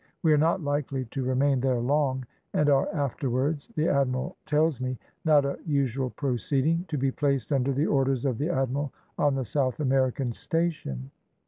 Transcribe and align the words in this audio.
We 0.23 0.33
are 0.33 0.37
not 0.39 0.63
likely 0.63 1.05
to 1.05 1.23
remain 1.23 1.59
there 1.61 1.79
long, 1.79 2.25
and 2.55 2.69
are 2.71 2.89
afterwards, 2.91 3.69
the 3.75 3.87
admiral 3.87 4.35
tells 4.47 4.81
me, 4.81 4.97
not 5.25 5.45
a 5.45 5.59
usual 5.63 6.09
proceeding, 6.09 6.85
to 6.87 6.97
be 6.97 7.11
placed 7.11 7.53
under 7.53 7.71
the 7.71 7.85
orders 7.85 8.25
of 8.25 8.39
the 8.39 8.49
admiral 8.49 8.91
on 9.19 9.35
the 9.35 9.45
South 9.45 9.79
American 9.79 10.31
station." 10.31 11.11